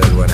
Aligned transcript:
radio. 0.00 0.25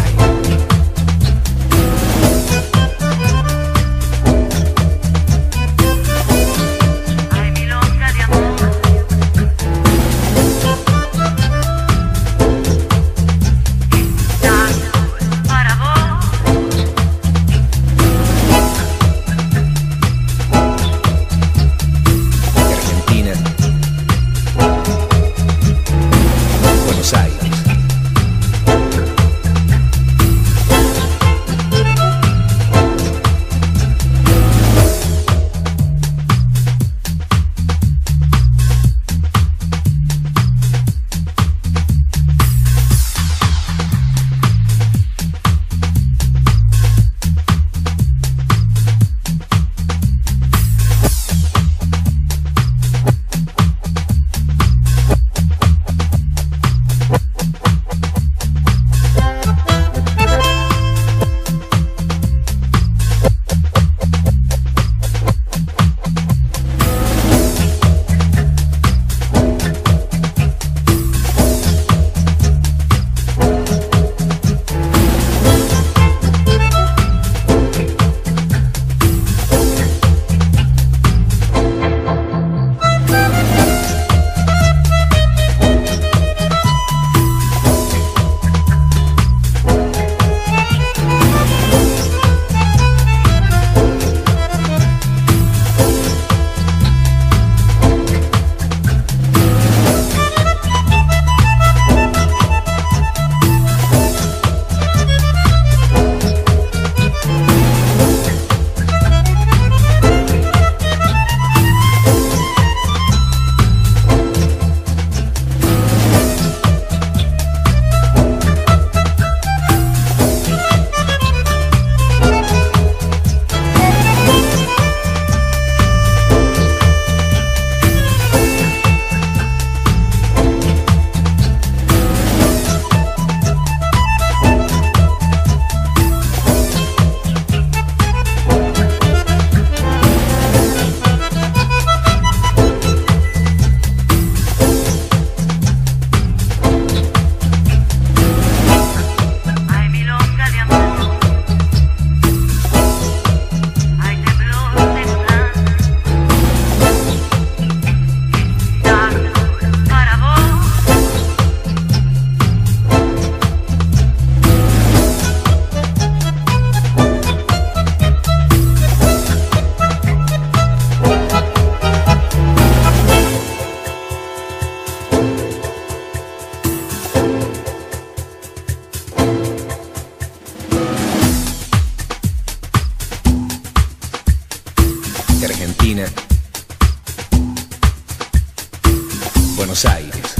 Buenos 189.63 189.85
Aires. 189.85 190.35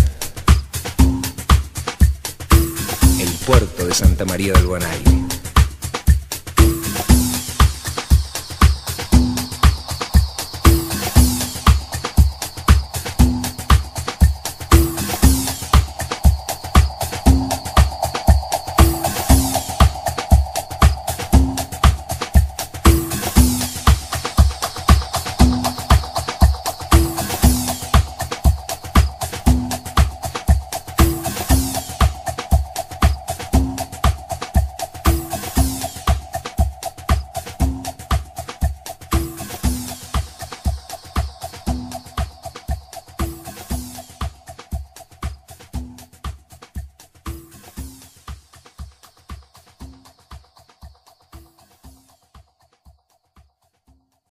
El 3.21 3.29
puerto 3.47 3.87
de 3.87 3.95
Santa 3.95 4.25
María 4.25 4.53
del 4.55 4.67
Aire. 4.83 5.22